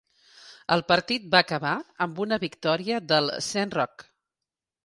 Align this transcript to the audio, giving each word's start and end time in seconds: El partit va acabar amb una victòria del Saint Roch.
El 0.75 0.81
partit 0.91 1.27
va 1.35 1.41
acabar 1.45 1.75
amb 2.07 2.23
una 2.25 2.39
victòria 2.47 3.01
del 3.13 3.33
Saint 3.49 3.77
Roch. 3.81 4.09